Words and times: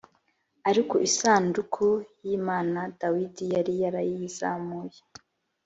ariko 0.69 0.95
isanduku 1.07 1.85
y 2.25 2.29
imana 2.37 2.79
dawidi 2.99 3.43
yari 3.53 3.73
yarayizamuye 3.81 4.99